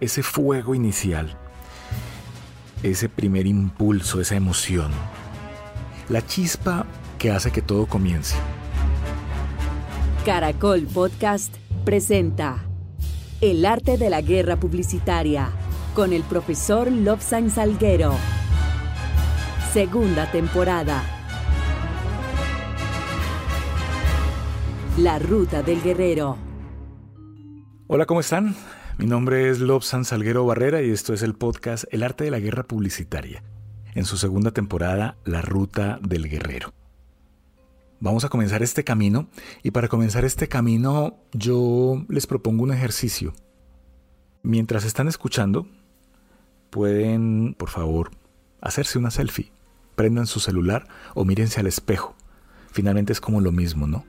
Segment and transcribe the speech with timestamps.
[0.00, 1.36] ese fuego inicial,
[2.82, 4.90] ese primer impulso, esa emoción,
[6.08, 6.86] la chispa
[7.18, 8.36] que hace que todo comience.
[10.24, 11.54] Caracol Podcast
[11.84, 12.64] presenta
[13.40, 15.50] El arte de la guerra publicitaria
[15.94, 18.14] con el profesor Lobsan Salguero.
[19.72, 21.02] Segunda temporada.
[24.98, 26.36] La ruta del guerrero.
[27.86, 28.56] Hola, ¿cómo están?
[28.98, 32.38] Mi nombre es Lobsan Salguero Barrera y esto es el podcast El arte de la
[32.38, 33.42] guerra publicitaria.
[33.94, 36.72] En su segunda temporada, La ruta del guerrero.
[38.00, 39.28] Vamos a comenzar este camino
[39.62, 43.34] y para comenzar este camino yo les propongo un ejercicio.
[44.42, 45.68] Mientras están escuchando,
[46.70, 48.12] pueden, por favor,
[48.62, 49.52] hacerse una selfie.
[49.94, 52.16] Prendan su celular o mírense al espejo.
[52.72, 54.06] Finalmente es como lo mismo, ¿no?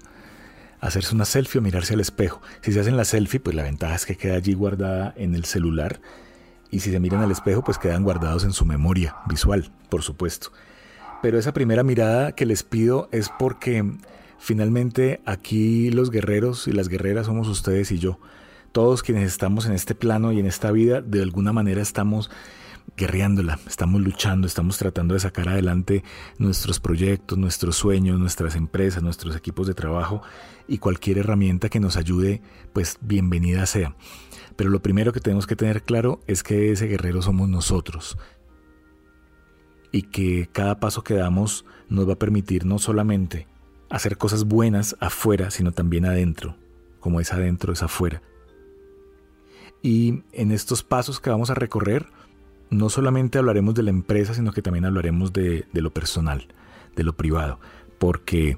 [0.80, 2.42] Hacerse una selfie o mirarse al espejo.
[2.62, 5.46] Si se hacen la selfie, pues la ventaja es que queda allí guardada en el
[5.46, 6.00] celular.
[6.70, 10.52] Y si se miran al espejo, pues quedan guardados en su memoria visual, por supuesto.
[11.22, 13.84] Pero esa primera mirada que les pido es porque
[14.38, 18.20] finalmente aquí los guerreros y las guerreras somos ustedes y yo.
[18.72, 22.30] Todos quienes estamos en este plano y en esta vida, de alguna manera estamos
[22.96, 26.04] guerreándola, estamos luchando, estamos tratando de sacar adelante
[26.38, 30.22] nuestros proyectos, nuestros sueños, nuestras empresas, nuestros equipos de trabajo
[30.68, 32.42] y cualquier herramienta que nos ayude,
[32.74, 33.96] pues bienvenida sea.
[34.56, 38.18] Pero lo primero que tenemos que tener claro es que ese guerrero somos nosotros
[39.92, 43.48] y que cada paso que damos nos va a permitir no solamente
[43.90, 46.56] hacer cosas buenas afuera, sino también adentro,
[47.00, 48.22] como es adentro es afuera.
[49.82, 52.08] Y en estos pasos que vamos a recorrer,
[52.70, 56.48] no solamente hablaremos de la empresa, sino que también hablaremos de, lo personal,
[56.96, 57.60] de lo privado,
[57.98, 58.58] porque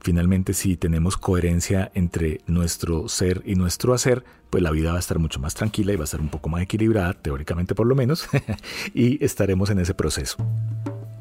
[0.00, 5.00] finalmente si tenemos coherencia entre nuestro ser y nuestro hacer, pues la vida va a
[5.00, 7.94] estar mucho más tranquila y va a estar un poco más equilibrada, teóricamente por lo
[7.94, 8.28] menos,
[8.94, 10.36] y estaremos en ese proceso.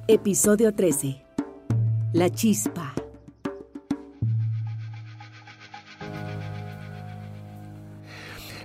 [0.08, 1.22] Episodio 13.
[2.14, 2.94] La chispa.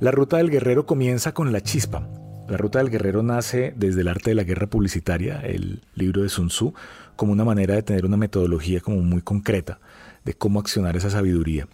[0.03, 2.09] La ruta del guerrero comienza con la chispa,
[2.49, 6.29] la Ruta del Guerrero nace desde el arte de la guerra publicitaria, el libro de
[6.29, 6.75] Sun Tzu,
[7.17, 9.79] como una manera de tener una metodología como muy concreta
[10.25, 11.69] de cómo accionar esa sabiduría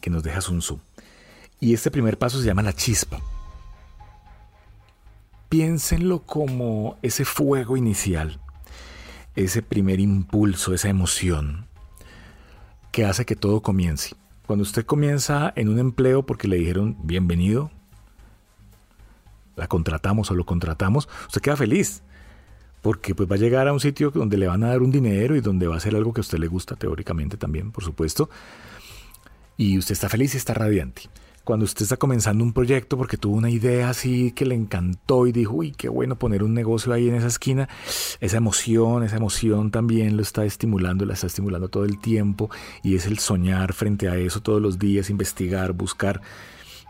[0.00, 0.80] que nos deja Sun Tzu.
[1.60, 3.20] Y este primer paso se llama la chispa.
[5.48, 8.40] Piénsenlo como ese fuego inicial,
[9.36, 11.66] ese primer impulso, esa emoción
[12.92, 14.14] que hace que todo comience.
[14.46, 17.70] Cuando usted comienza en un empleo porque le dijeron bienvenido,
[19.60, 22.02] la contratamos o lo contratamos, usted queda feliz.
[22.80, 25.36] Porque pues va a llegar a un sitio donde le van a dar un dinero
[25.36, 28.30] y donde va a hacer algo que a usted le gusta teóricamente también, por supuesto.
[29.58, 31.02] Y usted está feliz y está radiante.
[31.44, 35.32] Cuando usted está comenzando un proyecto porque tuvo una idea así que le encantó y
[35.32, 37.68] dijo, uy, qué bueno poner un negocio ahí en esa esquina,
[38.20, 42.50] esa emoción, esa emoción también lo está estimulando, la está estimulando todo el tiempo
[42.82, 46.22] y es el soñar frente a eso todos los días, investigar, buscar.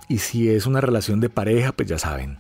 [0.09, 2.39] Y si es una relación de pareja, pues ya saben,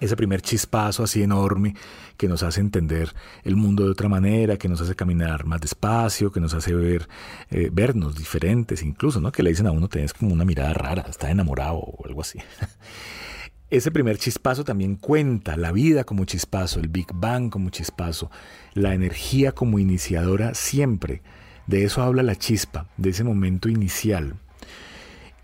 [0.00, 1.74] ese primer chispazo así enorme
[2.16, 3.12] que nos hace entender
[3.44, 7.08] el mundo de otra manera, que nos hace caminar más despacio, que nos hace ver,
[7.50, 9.30] eh, vernos diferentes incluso, ¿no?
[9.30, 12.38] Que le dicen a uno, tenés como una mirada rara, está enamorado o algo así.
[13.70, 18.28] Ese primer chispazo también cuenta la vida como chispazo, el Big Bang como chispazo,
[18.74, 21.22] la energía como iniciadora siempre.
[21.68, 24.34] De eso habla la chispa, de ese momento inicial.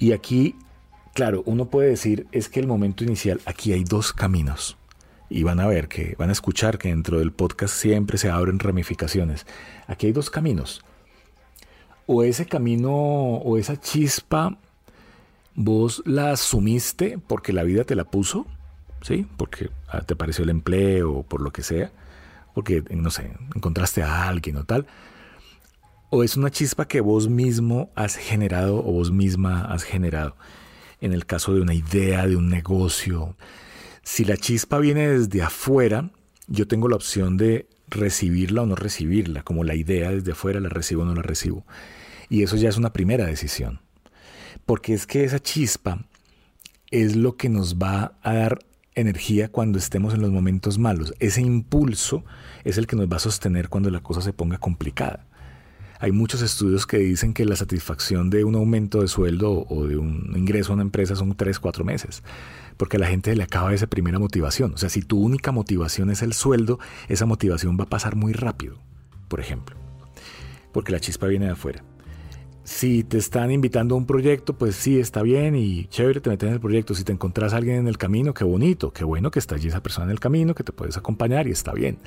[0.00, 0.56] Y aquí
[1.16, 4.77] Claro, uno puede decir es que el momento inicial, aquí hay dos caminos.
[5.31, 8.59] Y van a ver que, van a escuchar que dentro del podcast siempre se abren
[8.59, 9.47] ramificaciones.
[9.87, 10.84] Aquí hay dos caminos.
[12.04, 14.59] O ese camino o esa chispa,
[15.54, 18.47] vos la asumiste porque la vida te la puso,
[19.00, 19.27] ¿sí?
[19.38, 21.93] Porque ah, te pareció el empleo o por lo que sea,
[22.54, 24.87] porque, no sé, encontraste a alguien o tal.
[26.10, 30.37] O es una chispa que vos mismo has generado o vos misma has generado
[31.06, 33.36] en el caso de una idea, de un negocio.
[34.03, 36.10] Si la chispa viene desde afuera,
[36.47, 40.68] yo tengo la opción de recibirla o no recibirla, como la idea desde afuera la
[40.68, 41.64] recibo o no la recibo.
[42.28, 43.80] Y eso ya es una primera decisión.
[44.64, 46.04] Porque es que esa chispa
[46.91, 48.59] es lo que nos va a dar
[48.94, 51.14] energía cuando estemos en los momentos malos.
[51.20, 52.24] Ese impulso
[52.64, 55.26] es el que nos va a sostener cuando la cosa se ponga complicada.
[55.98, 59.97] Hay muchos estudios que dicen que la satisfacción de un aumento de sueldo o de
[59.97, 62.22] un ingreso a una empresa son 3, 4 meses,
[62.77, 64.75] porque a la gente le acaba esa primera motivación.
[64.75, 66.78] O sea, si tu única motivación es el sueldo,
[67.09, 68.78] esa motivación va a pasar muy rápido,
[69.28, 69.77] por ejemplo,
[70.72, 71.83] porque la chispa viene de afuera.
[72.66, 76.48] si te están invitando a un proyecto, pues sí, está bien y chévere, te metes
[76.48, 76.95] en el proyecto.
[76.97, 79.69] Si te encontrás a alguien en el camino, qué bonito, qué bueno que está allí
[79.69, 81.98] esa persona en el camino, que te puedes acompañar y está bien.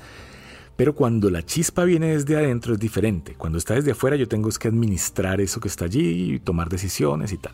[0.79, 3.35] Pero cuando la chispa viene desde adentro es diferente.
[3.35, 7.33] Cuando está desde afuera yo tengo que administrar eso que está allí y tomar decisiones
[7.33, 7.51] y tal.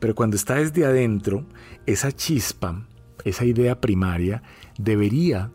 [0.00, 1.46] Pero cuando está desde adentro,
[1.86, 2.88] esa chispa,
[3.24, 4.42] esa idea primaria,
[4.78, 5.52] debería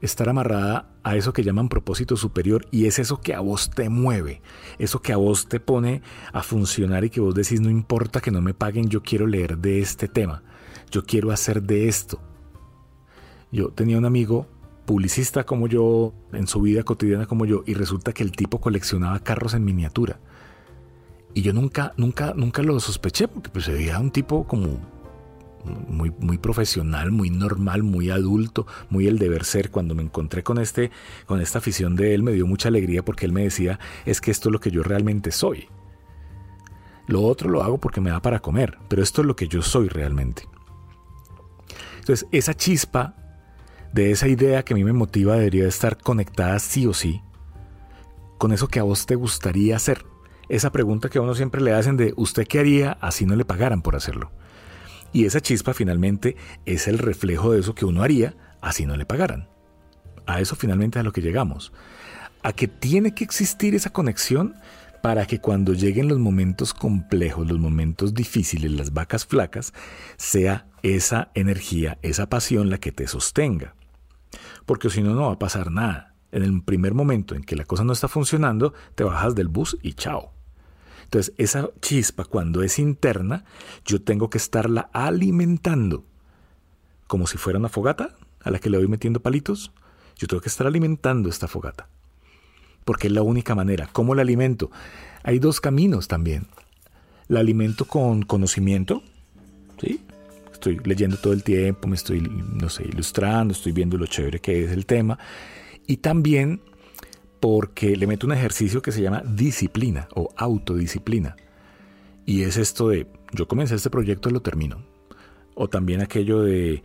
[0.00, 3.88] estar amarrada a eso que llaman propósito superior y es eso que a vos te
[3.88, 4.42] mueve,
[4.78, 6.00] eso que a vos te pone
[6.32, 9.58] a funcionar y que vos decís no importa que no me paguen, yo quiero leer
[9.58, 10.44] de este tema,
[10.92, 12.20] yo quiero hacer de esto.
[13.50, 14.46] Yo tenía un amigo
[14.86, 19.18] publicista como yo, en su vida cotidiana como yo, y resulta que el tipo coleccionaba
[19.20, 20.18] carros en miniatura.
[21.34, 24.80] Y yo nunca, nunca, nunca lo sospeché porque pues se veía un tipo como
[25.88, 29.70] muy, muy profesional, muy normal, muy adulto, muy el deber ser.
[29.70, 30.90] Cuando me encontré con, este,
[31.26, 34.30] con esta afición de él me dio mucha alegría porque él me decía, es que
[34.30, 35.68] esto es lo que yo realmente soy.
[37.06, 39.60] Lo otro lo hago porque me da para comer, pero esto es lo que yo
[39.62, 40.48] soy realmente.
[41.98, 43.25] Entonces, esa chispa
[43.96, 47.22] de esa idea que a mí me motiva debería estar conectada sí o sí
[48.36, 50.04] con eso que a vos te gustaría hacer.
[50.50, 53.46] Esa pregunta que a uno siempre le hacen de ¿usted qué haría así no le
[53.46, 54.32] pagaran por hacerlo?
[55.14, 59.06] Y esa chispa finalmente es el reflejo de eso que uno haría así no le
[59.06, 59.48] pagaran.
[60.26, 61.72] A eso finalmente es a lo que llegamos.
[62.42, 64.56] A que tiene que existir esa conexión
[65.02, 69.72] para que cuando lleguen los momentos complejos, los momentos difíciles, las vacas flacas,
[70.18, 73.75] sea esa energía, esa pasión la que te sostenga.
[74.66, 76.14] Porque si no, no va a pasar nada.
[76.32, 79.78] En el primer momento en que la cosa no está funcionando, te bajas del bus
[79.80, 80.32] y chao.
[81.04, 83.44] Entonces, esa chispa, cuando es interna,
[83.84, 86.04] yo tengo que estarla alimentando.
[87.06, 89.72] Como si fuera una fogata a la que le voy metiendo palitos.
[90.16, 91.88] Yo tengo que estar alimentando esta fogata.
[92.84, 93.88] Porque es la única manera.
[93.92, 94.70] ¿Cómo la alimento?
[95.22, 96.48] Hay dos caminos también.
[97.28, 99.02] La alimento con conocimiento.
[99.80, 100.00] ¿Sí?
[100.56, 104.64] Estoy leyendo todo el tiempo, me estoy, no sé, ilustrando, estoy viendo lo chévere que
[104.64, 105.18] es el tema.
[105.86, 106.62] Y también
[107.40, 111.36] porque le meto un ejercicio que se llama disciplina o autodisciplina.
[112.24, 114.82] Y es esto de, yo comencé este proyecto y lo termino.
[115.54, 116.82] O también aquello de,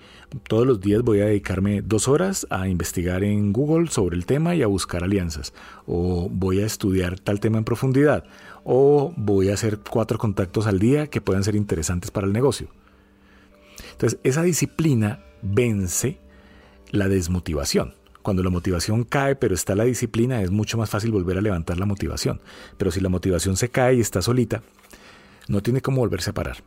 [0.50, 4.54] todos los días voy a dedicarme dos horas a investigar en Google sobre el tema
[4.54, 5.54] y a buscar alianzas.
[5.88, 8.26] O voy a estudiar tal tema en profundidad.
[8.66, 12.68] O voy a hacer cuatro contactos al día que puedan ser interesantes para el negocio.
[14.02, 16.18] Entonces, esa disciplina vence
[16.90, 17.94] la desmotivación.
[18.24, 21.78] Cuando la motivación cae, pero está la disciplina, es mucho más fácil volver a levantar
[21.78, 22.42] la motivación.
[22.78, 24.64] Pero si la motivación se cae y está solita,
[25.48, 26.64] no tiene cómo volverse a parar.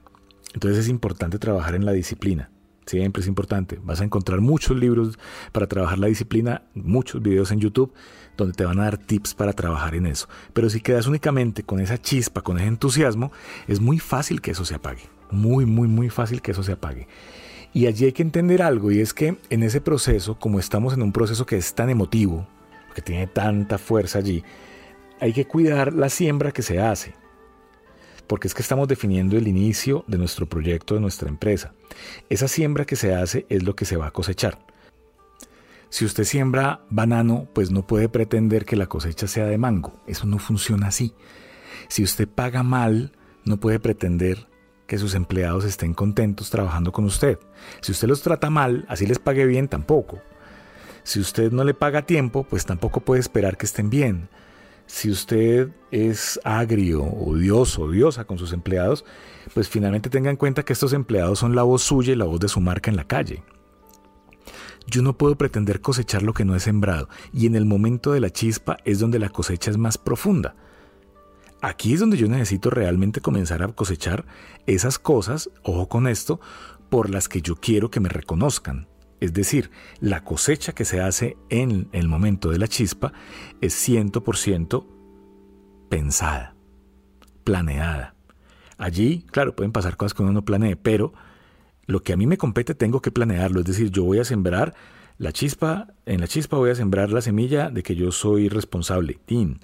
[0.53, 2.53] Entonces es importante trabajar en la disciplina.
[2.87, 3.81] Siempre es importante.
[3.83, 5.19] Vas a encontrar muchos libros
[5.51, 7.93] para trabajar la disciplina, muchos videos en YouTube
[8.37, 10.29] donde te van a dar tips para trabajar en eso.
[10.53, 13.33] Pero si quedas únicamente con esa chispa, con ese entusiasmo,
[13.67, 15.14] es muy fácil que eso se apague.
[15.31, 17.09] Muy, muy, muy fácil que eso se apague.
[17.73, 21.03] Y allí hay que entender algo y es que en ese proceso, como estamos en
[21.03, 22.47] un proceso que es tan emotivo,
[22.95, 24.45] que tiene tanta fuerza allí,
[25.21, 27.15] hay que cuidar la siembra que se hace.
[28.27, 31.75] Porque es que estamos definiendo el inicio de nuestro proyecto, de nuestra empresa.
[32.31, 34.59] Esa siembra que se hace es lo que se va a cosechar.
[35.91, 40.01] Si usted siembra banano, pues no puede pretender que la cosecha sea de mango.
[40.07, 41.13] Eso no funciona así.
[41.89, 43.13] Si usted paga mal,
[43.45, 44.49] no puede pretender
[44.87, 47.39] que sus empleados estén contentos trabajando con usted.
[47.81, 50.21] Si usted los trata mal, así les pague bien tampoco.
[51.03, 54.29] Si usted no le paga tiempo, pues tampoco puede esperar que estén bien.
[54.87, 59.05] Si usted es agrio, odioso, odiosa con sus empleados,
[59.55, 62.41] pues finalmente tenga en cuenta que estos empleados son la voz suya y la voz
[62.41, 63.43] de su marca en la calle.
[64.87, 68.21] Yo no puedo pretender cosechar lo que no he sembrado, y en el momento de
[68.21, 70.55] la chispa es donde la cosecha es más profunda.
[71.65, 74.27] Aquí es donde yo necesito realmente comenzar a cosechar
[74.67, 76.39] esas cosas, ojo con esto,
[76.91, 78.87] por las que yo quiero que me reconozcan.
[79.19, 83.15] Es decir, la cosecha que se hace en el momento de la chispa
[83.63, 84.87] es 100%
[85.89, 86.55] pensada,
[87.45, 88.15] planeada.
[88.77, 91.15] Allí, claro, pueden pasar cosas que uno no planee, pero
[91.87, 93.61] lo que a mí me compete tengo que planearlo.
[93.61, 94.75] Es decir, yo voy a sembrar
[95.17, 99.19] la chispa, en la chispa voy a sembrar la semilla de que yo soy responsable.
[99.25, 99.61] ¡Tin!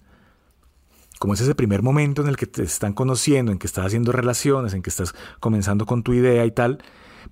[1.21, 4.11] Como es ese primer momento en el que te están conociendo, en que estás haciendo
[4.11, 6.79] relaciones, en que estás comenzando con tu idea y tal,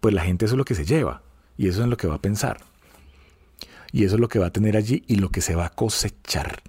[0.01, 1.23] pues la gente eso es lo que se lleva
[1.57, 2.59] y eso es lo que va a pensar.
[3.91, 5.71] Y eso es lo que va a tener allí y lo que se va a
[5.71, 6.63] cosechar.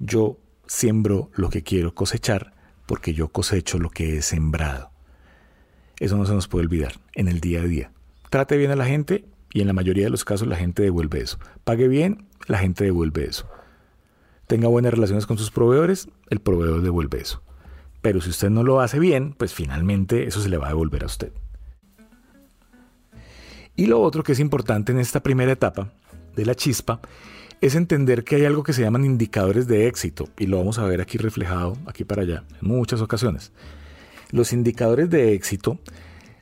[0.00, 2.54] Yo siembro lo que quiero cosechar
[2.86, 4.90] porque yo cosecho lo que he sembrado.
[6.00, 7.92] Eso no se nos puede olvidar en el día a día.
[8.30, 11.20] Trate bien a la gente y en la mayoría de los casos la gente devuelve
[11.20, 11.38] eso.
[11.62, 13.48] Pague bien, la gente devuelve eso
[14.48, 17.42] tenga buenas relaciones con sus proveedores, el proveedor devuelve eso.
[18.00, 21.02] Pero si usted no lo hace bien, pues finalmente eso se le va a devolver
[21.02, 21.32] a usted.
[23.76, 25.92] Y lo otro que es importante en esta primera etapa
[26.34, 27.00] de la chispa
[27.60, 30.84] es entender que hay algo que se llaman indicadores de éxito, y lo vamos a
[30.84, 33.52] ver aquí reflejado, aquí para allá, en muchas ocasiones.
[34.30, 35.78] Los indicadores de éxito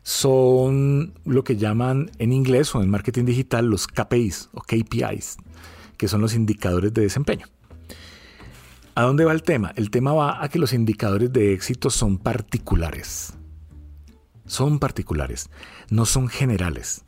[0.03, 5.39] son lo que llaman en inglés o en marketing digital los KPIs o KPIs,
[5.97, 7.47] que son los indicadores de desempeño.
[8.99, 9.75] ¿A dónde va el tema?
[9.77, 13.35] El tema va a que los indicadores de éxito son particulares.
[14.47, 15.51] Son particulares,
[15.91, 17.05] no son generales.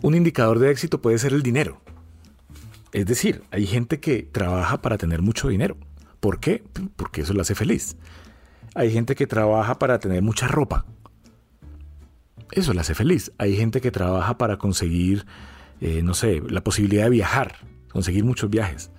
[0.00, 1.80] Un indicador de éxito puede ser el dinero.
[2.92, 5.76] Es decir, hay gente que trabaja para tener mucho dinero.
[6.20, 6.62] ¿Por qué?
[6.94, 7.96] Porque eso lo hace feliz.
[8.76, 10.86] Hay gente que trabaja para tener mucha ropa.
[12.52, 13.32] Eso le hace feliz.
[13.38, 15.26] Hay gente que trabaja para conseguir,
[15.80, 17.56] eh, no sé, la posibilidad de viajar,
[17.90, 18.92] conseguir muchos viajes.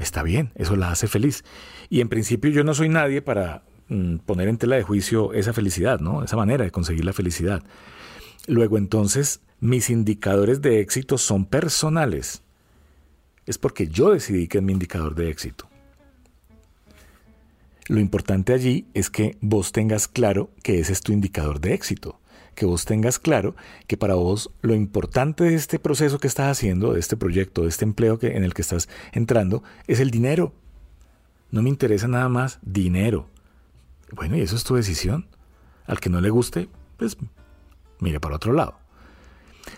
[0.00, 1.44] Está bien, eso la hace feliz.
[1.90, 5.52] Y en principio yo no soy nadie para mm, poner en tela de juicio esa
[5.52, 6.24] felicidad, ¿no?
[6.24, 7.62] Esa manera de conseguir la felicidad.
[8.46, 12.42] Luego entonces, mis indicadores de éxito son personales
[13.44, 15.68] es porque yo decidí que es mi indicador de éxito.
[17.88, 22.19] Lo importante allí es que vos tengas claro que ese es tu indicador de éxito,
[22.60, 26.92] que vos tengas claro que para vos lo importante de este proceso que estás haciendo,
[26.92, 30.52] de este proyecto, de este empleo que, en el que estás entrando, es el dinero.
[31.50, 33.30] No me interesa nada más dinero.
[34.12, 35.26] Bueno, y eso es tu decisión.
[35.86, 37.16] Al que no le guste, pues
[37.98, 38.78] mire para otro lado.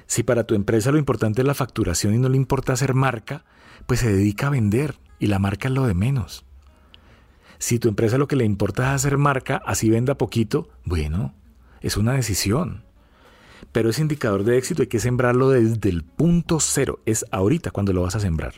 [0.08, 3.44] Si para tu empresa lo importante es la facturación y no le importa hacer marca,
[3.86, 6.44] pues se dedica a vender y la marca es lo de menos.
[7.60, 11.32] Si tu empresa lo que le importa es hacer marca, así venda poquito, bueno,
[11.82, 12.84] es una decisión.
[13.70, 17.92] Pero ese indicador de éxito hay que sembrarlo desde el punto cero, es ahorita cuando
[17.92, 18.54] lo vas a sembrar.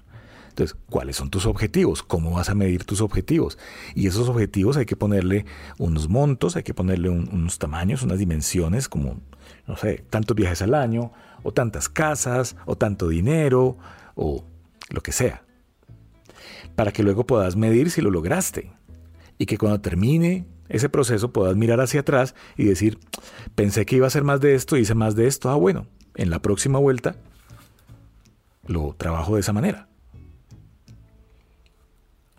[0.48, 2.04] Entonces, ¿cuáles son tus objetivos?
[2.04, 3.58] ¿Cómo vas a medir tus objetivos?
[3.96, 5.46] Y esos objetivos hay que ponerle
[5.78, 9.20] unos montos, hay que ponerle unos tamaños, unas dimensiones, como,
[9.66, 11.12] no sé, tantos viajes al año,
[11.42, 13.76] o tantas casas, o tanto dinero,
[14.14, 14.44] o
[14.90, 15.42] lo que sea,
[16.76, 18.70] para que luego puedas medir si lo lograste
[19.38, 22.98] y que cuando termine ese proceso puedas mirar hacia atrás y decir,
[23.54, 26.30] pensé que iba a hacer más de esto, hice más de esto, ah bueno, en
[26.30, 27.16] la próxima vuelta
[28.66, 29.88] lo trabajo de esa manera.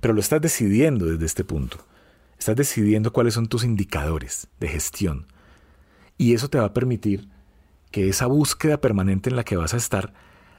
[0.01, 1.77] Pero lo estás decidiendo desde este punto.
[2.37, 5.27] Estás decidiendo cuáles son tus indicadores de gestión.
[6.17, 7.27] Y eso te va a permitir
[7.91, 10.13] que esa búsqueda permanente en la que vas a estar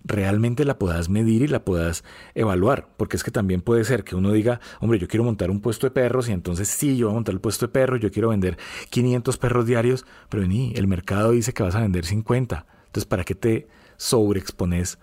[0.07, 2.89] realmente la puedas medir y la puedas evaluar.
[2.97, 5.87] Porque es que también puede ser que uno diga, hombre, yo quiero montar un puesto
[5.87, 8.29] de perros y entonces sí, yo voy a montar el puesto de perros, yo quiero
[8.29, 8.57] vender
[8.91, 12.67] 500 perros diarios, pero ni el mercado dice que vas a vender 50.
[12.87, 14.99] Entonces, ¿para qué te sobreexpones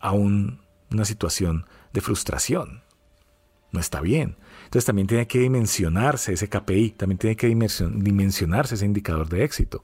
[0.00, 2.82] a una situación de frustración?
[3.70, 4.36] No está bien.
[4.64, 9.82] Entonces también tiene que dimensionarse ese KPI, también tiene que dimensionarse ese indicador de éxito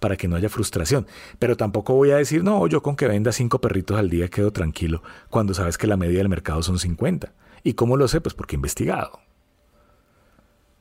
[0.00, 1.06] para que no haya frustración.
[1.38, 4.52] Pero tampoco voy a decir, no, yo con que venda cinco perritos al día quedo
[4.52, 7.32] tranquilo, cuando sabes que la media del mercado son 50.
[7.62, 8.20] ¿Y cómo lo sé?
[8.20, 9.20] Pues porque he investigado.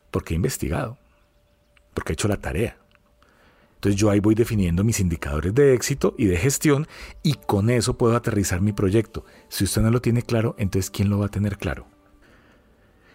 [0.10, 0.98] Porque he investigado.
[1.94, 2.78] Porque he hecho la tarea.
[3.76, 6.86] Entonces yo ahí voy definiendo mis indicadores de éxito y de gestión
[7.24, 9.24] y con eso puedo aterrizar mi proyecto.
[9.48, 11.88] Si usted no lo tiene claro, entonces ¿quién lo va a tener claro?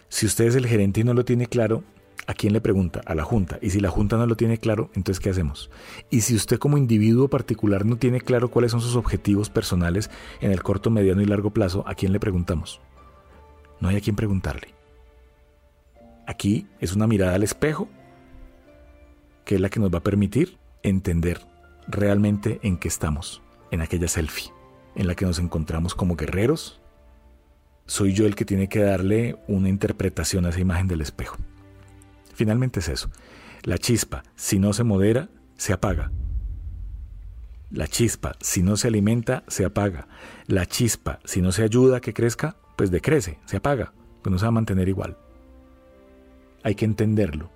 [0.09, 1.83] Si usted es el gerente y no lo tiene claro,
[2.27, 3.01] ¿A quién le pregunta?
[3.05, 3.59] A la Junta.
[3.61, 5.69] Y si la Junta no lo tiene claro, entonces ¿qué hacemos?
[6.09, 10.09] Y si usted como individuo particular no tiene claro cuáles son sus objetivos personales
[10.41, 12.81] en el corto, mediano y largo plazo, ¿a quién le preguntamos?
[13.79, 14.73] No hay a quién preguntarle.
[16.25, 17.87] Aquí es una mirada al espejo,
[19.43, 21.41] que es la que nos va a permitir entender
[21.87, 24.51] realmente en qué estamos, en aquella selfie,
[24.95, 26.81] en la que nos encontramos como guerreros.
[27.85, 31.37] Soy yo el que tiene que darle una interpretación a esa imagen del espejo.
[32.35, 33.09] Finalmente es eso.
[33.63, 36.11] La chispa, si no se modera, se apaga.
[37.71, 40.07] La chispa, si no se alimenta, se apaga.
[40.45, 44.37] La chispa, si no se ayuda a que crezca, pues decrece, se apaga, pues no
[44.37, 45.17] se va a mantener igual.
[46.63, 47.49] Hay que entenderlo.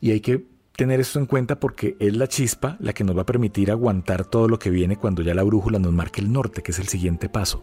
[0.00, 0.46] Y hay que
[0.76, 4.24] tener esto en cuenta porque es la chispa la que nos va a permitir aguantar
[4.24, 6.88] todo lo que viene cuando ya la brújula nos marque el norte, que es el
[6.88, 7.62] siguiente paso.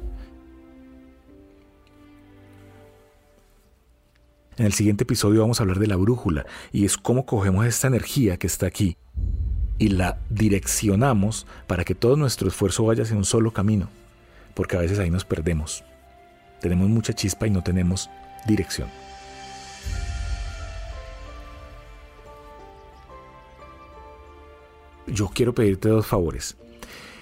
[4.57, 7.87] En el siguiente episodio vamos a hablar de la brújula y es cómo cogemos esta
[7.87, 8.97] energía que está aquí
[9.77, 13.87] y la direccionamos para que todo nuestro esfuerzo vaya hacia un solo camino,
[14.53, 15.83] porque a veces ahí nos perdemos.
[16.59, 18.09] Tenemos mucha chispa y no tenemos
[18.45, 18.89] dirección.
[25.07, 26.57] Yo quiero pedirte dos favores.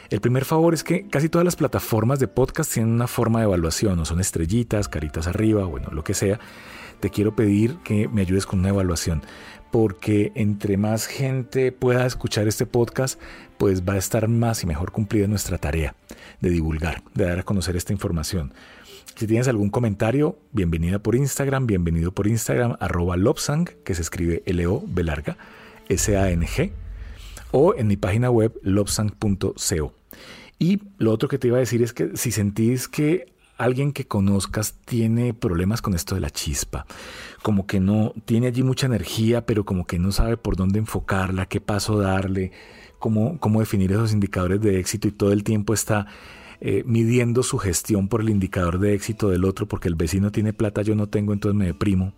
[0.09, 3.45] El primer favor es que casi todas las plataformas de podcast tienen una forma de
[3.45, 6.39] evaluación, o son estrellitas, caritas arriba, bueno, lo que sea.
[6.99, 9.21] Te quiero pedir que me ayudes con una evaluación,
[9.71, 13.21] porque entre más gente pueda escuchar este podcast,
[13.59, 15.95] pues va a estar más y mejor cumplida nuestra tarea
[16.41, 18.51] de divulgar, de dar a conocer esta información.
[19.15, 24.41] Si tienes algún comentario, bienvenida por Instagram, bienvenido por Instagram, arroba Lopsang, que se escribe
[24.47, 25.37] L-O-B larga,
[25.87, 26.71] S-A-N-G,
[27.51, 29.98] o en mi página web lopsang.co.
[30.59, 34.05] Y lo otro que te iba a decir es que si sentís que alguien que
[34.07, 36.85] conozcas tiene problemas con esto de la chispa,
[37.41, 41.45] como que no tiene allí mucha energía, pero como que no sabe por dónde enfocarla,
[41.45, 42.51] qué paso darle,
[42.99, 46.07] cómo, cómo definir esos indicadores de éxito y todo el tiempo está
[46.61, 50.51] eh, midiendo su gestión por el indicador de éxito del otro, porque el vecino tiene
[50.51, 52.13] plata, yo no tengo, entonces me deprimo.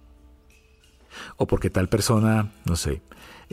[1.37, 3.01] O porque tal persona, no sé,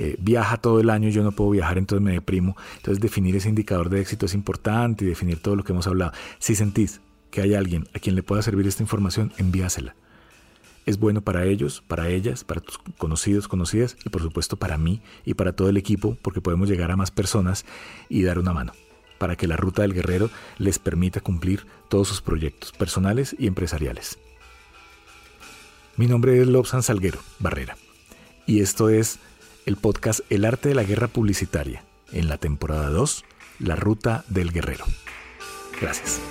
[0.01, 2.57] eh, viaja todo el año, yo no puedo viajar, entonces me deprimo.
[2.77, 6.13] Entonces definir ese indicador de éxito es importante y definir todo lo que hemos hablado.
[6.39, 7.01] Si sentís
[7.33, 9.97] que hay alguien a quien le pueda servir esta información, envíasela.
[10.87, 15.03] Es bueno para ellos, para ellas, para tus conocidos, conocidas y por supuesto para mí
[15.25, 17.67] y para todo el equipo porque podemos llegar a más personas
[18.09, 18.73] y dar una mano
[19.19, 24.17] para que la ruta del guerrero les permita cumplir todos sus proyectos personales y empresariales.
[25.97, 27.77] Mi nombre es Lobsan Salguero Barrera
[28.47, 29.19] y esto es
[29.69, 33.23] el podcast El arte de la guerra publicitaria, en la temporada 2,
[33.59, 34.87] La ruta del guerrero.
[35.79, 36.23] Gracias.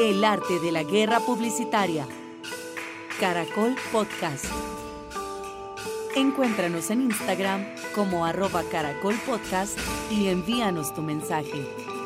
[0.00, 2.08] El arte de la guerra publicitaria.
[3.20, 4.46] Caracol Podcast.
[6.16, 7.64] Encuéntranos en Instagram
[7.94, 9.78] como arroba Caracol Podcast
[10.10, 11.97] y envíanos tu mensaje.